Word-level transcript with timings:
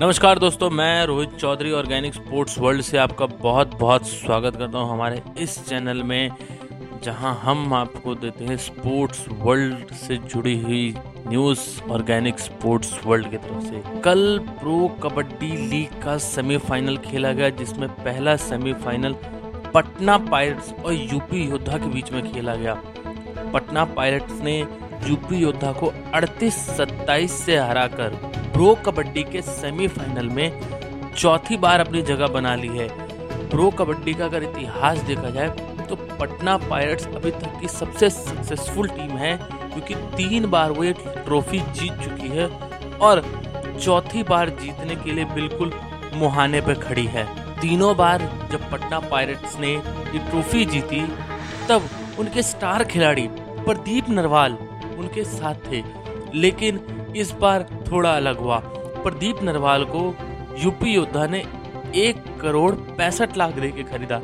नमस्कार 0.00 0.38
दोस्तों, 0.38 0.68
मैं 0.70 1.06
Rohit 1.06 1.30
Chaudhary 1.30 1.72
organic 1.72 2.14
sports 2.14 2.58
world 2.58 2.82
से 2.82 2.98
आपका 2.98 3.26
बहुत 3.26 3.74
बहुत 3.80 4.06
स्वागत 4.08 4.56
करता 4.56 4.78
हूँ 4.78 4.90
हमारे 4.90 5.20
इस 5.38 5.58
चैनल 5.66 6.02
में, 6.02 6.30
जहाँ 7.04 7.34
हम 7.42 7.74
आपको 7.74 8.14
देते 8.14 8.44
हैं 8.44 8.56
स्पोर्ट्स 8.56 9.24
वर्ल्ड 9.30 9.92
से 9.96 10.16
जुड़ी 10.16 10.56
हुई 10.62 10.94
न्यूज़ 11.26 11.90
ऑर्गेनिक 11.90 12.38
स्पोर्ट्स 12.38 12.94
वर्ल्ड 13.06 13.30
की 13.30 13.36
तरफ़ 13.36 13.64
से। 13.64 14.00
कल 14.00 14.38
प्रो 14.60 14.88
कबड्डी 15.02 15.52
लीग 15.68 16.02
का 16.02 16.16
सेमीफाइनल 16.18 16.96
खेला 17.04 17.32
गया, 17.32 17.50
जिसमें 17.50 17.88
पहला 17.94 18.36
सेमीफाइनल 18.38 19.16
पटना 19.74 20.18
पायरेट्स 20.30 20.72
और 20.84 20.92
यूपी 20.92 21.48
योद्धा 21.50 21.78
के 21.78 21.92
बीच 21.94 22.12
में 22.12 22.32
खेला 22.32 22.54
गया। 22.54 22.80
पटना 23.52 23.84
पायरेट्स 23.84 24.40
ने 24.42 24.58
यूपी 25.08 25.42
योद्धा 25.42 25.72
को 25.72 25.92
38-27 26.14 27.44
से 27.44 27.56
हराकर 27.58 28.18
प्रो 28.60 28.74
कबड्डी 28.76 29.22
के 29.22 29.40
सेमीफाइनल 29.42 30.26
में 30.28 31.12
चौथी 31.16 31.56
बार 31.56 31.80
अपनी 31.80 32.00
जगह 32.02 32.26
बना 32.26 32.54
ली 32.54 32.68
है। 32.68 32.88
प्रो 33.50 33.70
कबड्डी 33.70 34.14
का 34.14 34.24
अगर 34.24 34.42
इतिहास 34.42 34.98
देखा 35.02 35.30
जाए 35.30 35.48
तो 35.88 35.96
पटना 36.16 36.56
पायरेट्स 36.64 37.06
अभी 37.08 37.30
तक 37.30 37.56
की 37.60 37.68
सबसे 37.68 38.10
सक्सेसफुल 38.10 38.88
टीम 38.88 39.16
है, 39.18 39.36
क्योंकि 39.36 39.94
तीन 40.16 40.50
बार 40.50 40.70
वो 40.70 40.84
ये 40.84 40.92
ट्रॉफी 40.98 41.60
जीत 41.60 42.02
चुकी 42.02 42.28
है 42.28 42.46
और 42.98 43.22
चौथी 43.80 44.22
बार 44.24 44.50
जीतने 44.60 44.96
के 44.96 45.12
लिए 45.12 45.24
बिल्कुल 45.34 45.72
मुहाने 46.14 46.60
पर 46.60 46.80
खड़ी 46.80 47.06
है। 47.08 47.26
तीनों 47.60 47.96
बार 47.96 48.30
जब 48.52 48.70
पटना 48.72 49.00
पायरेट्स 49.08 49.58
ने 49.60 49.74
ये 49.74 50.28
ट्रॉफी 50.30 50.64
जीती, 50.66 51.02
तब 51.68 51.88
उनके 52.18 52.42
स्टार 52.44 52.84
खिलाड़ी 52.84 53.28
प्रदीप 53.32 54.10
नरवाल 54.10 54.58
उनके 54.98 55.24
साथ 55.32 55.70
थे। 55.70 55.82
लेकिन 56.34 56.80
इस 57.16 57.30
बार 57.32 57.68
थोड़ा 57.90 58.16
अलग 58.16 58.38
हुआ। 58.38 58.58
प्रदीप 59.04 59.42
नरवाल 59.42 59.84
को 59.84 60.14
यूपी 60.58 60.94
योद्धा 60.94 61.26
ने 61.26 61.44
एक 61.94 62.40
करोड़ 62.40 62.74
पैंसठ 62.74 63.36
लाख 63.36 63.54
दे 63.54 63.70
के 63.70 63.82
खरीदा। 63.82 64.20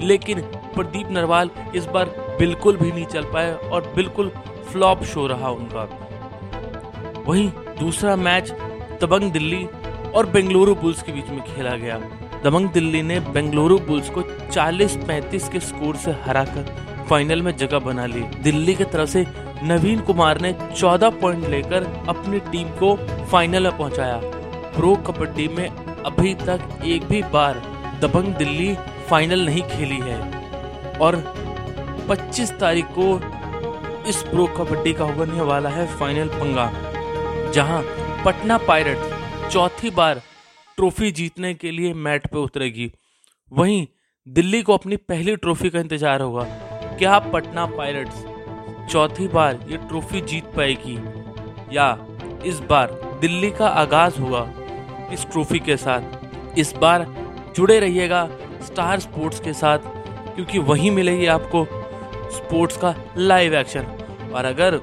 लेकिन 0.00 0.40
प्रदीप 0.74 1.10
नरवाल 1.10 1.50
इस 1.74 1.86
बार 1.86 2.04
बिल्कुल 2.38 2.76
भी 2.76 2.92
नहीं 2.92 3.06
चल 3.06 3.22
पाए 3.22 3.54
और 3.54 3.92
बिल्कुल 3.96 4.32
फ्लॉप 4.72 5.04
शो 5.04 5.26
रहा 5.26 5.50
उनका। 5.50 5.88
वहीं 7.26 7.48
दूसरा 7.80 8.16
मैच 8.16 8.50
दबंग 9.00 9.32
दिल्ली 9.32 9.68
और 10.14 10.26
बेंगलुरु 10.26 10.74
बुल्स 10.74 11.02
के 11.02 11.12
बीच 11.12 11.28
में 11.28 11.40
खेला 11.40 11.76
गया। 11.76 11.98
दबंग 12.44 12.68
दिल्ली 12.70 13.02
ने 13.02 13.20
बेंगलुरु 13.20 13.78
बुल्स 13.78 14.10
को 14.10 14.22
40-35 14.52 15.48
के 15.48 15.60
स्कोर 15.60 15.96
से 15.96 16.10
हराकर 16.10 16.86
फाइनल 17.10 17.42
में 17.42 17.56
जगह 17.56 17.78
बना 17.78 18.06
ली। 18.06 18.20
दिल्ली 18.20 18.74
की 18.74 18.84
तरफ़ 18.84 19.10
से 19.10 19.26
नवीन 19.62 20.00
कुमार 20.00 20.40
ने 20.40 20.52
14 20.52 21.10
पॉइंट 21.20 21.46
लेकर 21.48 21.84
अपनी 22.08 22.38
टीम 22.42 22.68
को 22.78 22.94
फाइनल 23.30 23.62
में 23.62 23.76
पहुँचाया। 23.78 24.20
प्रो 24.76 24.94
कबड्डी 25.06 25.46
में 25.48 25.68
अभी 25.68 26.34
तक 26.34 26.82
एक 26.84 27.04
भी 27.04 27.22
बार 27.32 27.62
दबंग 28.02 28.34
दिल्ली 28.34 28.74
फाइनल 29.08 29.44
नहीं 29.46 29.62
खेली 29.62 29.98
है। 30.00 30.18
और 30.98 31.16
25 32.08 32.52
तारीख 32.60 32.86
को 32.98 33.14
इस 34.08 34.22
प्रो 34.22 34.46
कबड्डी 34.56 34.92
का 34.92 35.04
होने 35.06 35.40
वाला 35.42 35.68
है 35.68 35.86
फाइनल 35.98 36.28
पंगा, 36.28 36.70
जहाँ 37.52 37.82
पटना 38.24 38.58
पायरेट्स 38.58 39.52
चौथी 39.52 39.90
बार 39.90 40.22
ट्रॉफी 40.78 41.10
जीतने 41.12 41.54
के 41.54 41.70
लिए 41.70 41.92
मैट 41.94 42.26
पे 42.26 42.38
उतरेगी। 42.38 42.90
वहीं 43.52 43.86
दिल्ली 44.26 44.62
को 44.62 44.74
अपनी 44.74 44.96
पहली 44.98 45.36
ट्रॉफी 45.36 45.70
का 45.70 45.80
इंतज़ार 45.80 46.20
होगा। 46.20 46.44
क्या 46.98 47.18
पटना 47.18 47.66
पायरेट्स 47.68 48.24
चौथी 48.90 49.26
बार 49.28 49.58
ये 49.68 49.76
ट्रॉफी 49.78 50.20
जीत 50.20 50.44
पाएगी। 50.56 50.98
या, 51.72 51.98
इस 52.44 52.58
बार 52.60 52.90
दिल्ली 53.20 53.50
का 53.50 53.68
आगाज़ 53.68 54.20
हुआ 54.20 54.46
इस 55.12 55.26
ट्रॉफी 55.32 55.58
के 55.58 55.76
साथ। 55.76 56.58
इस 56.58 56.74
बार 56.76 57.06
जुड़े 57.56 57.78
रहिएगा 57.80 58.28
स्टार 58.62 59.00
स्पोर्ट्स 59.00 59.40
के 59.40 59.52
साथ, 59.52 59.78
क्योंकि 60.34 60.58
वहीं 60.60 60.90
मिलेगी 60.90 61.26
आपको 61.26 61.64
स्पोर्ट्स 62.32 62.76
का 62.76 62.94
लाइव 63.16 63.54
एक्शन। 63.54 63.86
और 64.34 64.44
अगर 64.44 64.80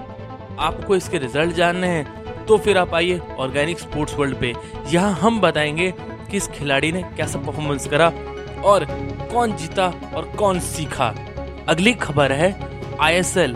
आपको 0.59 0.95
इसके 0.95 1.17
रिज़ल्ट 1.17 1.56
जानने 1.56 1.88
हैं 1.88 2.45
तो 2.45 2.57
फिर 2.57 2.77
आप 2.77 2.94
आइए 2.94 3.19
ऑर्गेनिक 3.39 3.79
स्पोर्ट्स 3.79 4.16
वर्ल्ड 4.16 4.35
पे। 4.35 4.53
यहाँ 4.88 5.13
हम 5.13 5.39
बताएँगे 5.41 5.91
कि 5.91 6.38
इस 6.38 6.47
खिलाड़ी 6.47 6.91
ने 6.91 7.03
कैसा 7.17 7.39
परफॉर्मेंस 7.39 7.88
करा 7.88 8.07
और 8.63 8.85
कौन 9.33 9.56
जीता 9.56 9.88
और 10.16 10.31
कौन 10.39 10.59
सीखा। 10.59 11.13
अगली 11.69 11.94
खबर 11.94 12.31
है 12.31 12.57
आईएसएल 13.01 13.56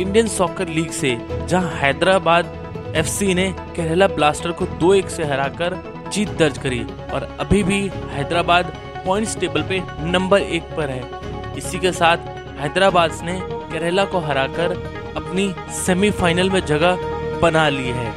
इंडियन 0.00 0.28
सॉकर 0.28 0.68
लीग 0.68 0.90
से, 0.90 1.16
जहाँ 1.48 1.70
हैदराबाद 1.72 2.92
एफसी 2.96 3.34
ने 3.34 3.48
केरला 3.76 4.06
ब्लास्टर 4.08 4.52
को 4.52 4.66
दो 4.78 4.92
एक 4.94 5.10
से 5.10 5.24
हराकर 5.24 5.76
जीत 6.12 6.30
दर्ज 6.38 6.58
करी 6.58 6.80
और 7.12 7.22
अभी 7.40 7.62
भी 7.62 7.80
हैदराबाद 8.10 8.72
पॉइंट्स 9.06 9.38
टेबल 9.40 9.62
पे 9.62 9.80
नंबर 10.10 10.40
एक 10.40 10.62
पर 10.76 10.90
है। 10.90 11.56
इसी 11.56 11.78
के 11.78 11.92
साथ 11.92 12.28
हैदराबाद 12.60 13.18
ने 13.24 13.38
केरला 13.44 14.04
को 14.04 14.18
हराकर 14.18 14.76
अपनी 15.16 15.54
सेमीफाइनल 15.76 16.50
में 16.50 16.64
जगह 16.66 16.98
बना 17.40 17.68
ली 17.68 17.88
है। 17.88 18.10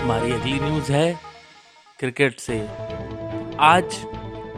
हमारी 0.00 0.32
अगली 0.32 0.58
न्यूज़ 0.60 0.92
है 0.92 1.12
क्रिकेट 1.98 2.38
से। 2.40 2.58
आज 3.62 3.96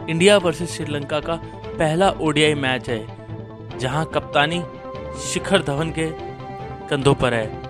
इंडिया 0.09 0.37
वर्सेस 0.37 0.75
श्रीलंका 0.77 1.19
का 1.19 1.35
पहला 1.67 2.09
ओडीआई 2.21 2.53
मैच 2.55 2.89
है, 2.89 3.79
जहाँ 3.79 4.05
कप्तानी 4.05 4.63
शिखर 5.23 5.63
धवन 5.63 5.91
के 5.91 6.09
कंधों 6.89 7.13
पर 7.15 7.33
है। 7.33 7.61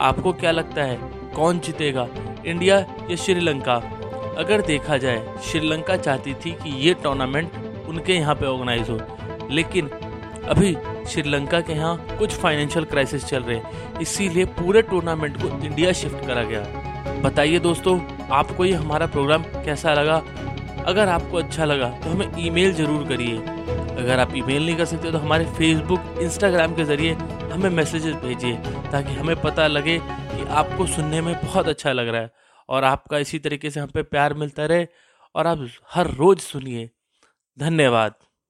आपको 0.00 0.32
क्या 0.32 0.50
लगता 0.50 0.82
है, 0.82 0.98
कौन 1.34 1.58
जीतेगा, 1.58 2.06
इंडिया 2.46 2.78
या 3.10 3.16
श्रीलंका? 3.16 3.74
अगर 4.38 4.60
देखा 4.62 4.96
जाए, 4.96 5.22
श्रीलंका 5.42 5.96
चाहती 5.96 6.34
थी 6.34 6.50
कि 6.52 6.70
ये 6.78 6.94
टूर्नामेंट 6.94 7.52
उनके 7.88 8.14
यहाँ 8.14 8.34
पे 8.34 8.46
ऑर्गेनाइज 8.46 8.90
हो। 8.90 8.98
लेकिन 9.50 9.88
अभी 10.44 10.76
श्रीलंका 11.08 11.60
के 11.60 11.72
यहाँ 11.72 12.16
कुछ 12.18 12.34
फाइनेंशियल 12.34 12.84
क्राइसिस 12.84 13.24
चल 13.24 13.42
रहे 13.42 13.56
हैं। 13.56 13.98
इसीलिए 14.00 14.44
पूरे 14.54 14.82
टूर्नामेंट 14.82 15.36
को 15.42 15.48
इंडिया 15.58 15.92
शिफ्ट 15.92 16.26
करा 16.26 16.42
गया। 16.42 17.20
बताइए 17.22 17.58
दोस्तों, 17.58 17.98
आपको 18.30 18.64
ये 18.64 18.72
हमारा 18.72 19.06
प्रोग्राम 19.06 19.42
कैसा 19.64 19.94
लगा? 19.94 20.22
अगर 20.86 21.08
आपको 21.08 21.36
अच्छा 21.36 21.64
लगा 21.64 21.88
तो 21.94 22.10
हमें 22.10 22.30
ईमेल 22.38 22.72
ज़रूर 22.74 23.06
करिए। 23.08 23.36
अगर 23.96 24.18
आप 24.18 24.36
ईमेल 24.36 24.64
नहीं 24.66 24.76
कर 24.76 24.84
सकते 24.84 25.10
तो 25.12 25.18
हमारे 25.18 25.44
फेसबुक 25.48 26.18
इंस्टाग्राम 26.22 26.74
के 26.74 26.84
ज़रिए 26.84 27.14
हमें 27.52 27.70
मैसेजेस 27.70 28.14
भेजिए, 28.14 28.56
ताकि 28.92 29.12
हमें 29.12 29.42
पता 29.42 29.66
लगे 29.66 29.98
कि 30.04 30.44
आपको 30.48 30.86
सुनने 30.86 31.20
में 31.20 31.34
बहुत 31.34 31.68
अच्छा 31.68 31.92
लग 31.92 32.08
रहा 32.08 32.20
है। 32.20 32.32
और 32.68 32.84
आपका 32.84 33.18
इसी 33.18 33.38
तरीके 33.38 33.70
से 33.70 33.80
हम 33.80 33.88
पे 33.88 34.02
प्यार 34.02 34.34
मिलता 34.34 34.66
रहे, 34.66 34.86
और 35.34 35.46
आप 35.46 35.68
हर 35.90 36.10
रोज़ 36.10 36.38
सुनिए। 36.38 36.90
धन्यवाद। 37.58 38.14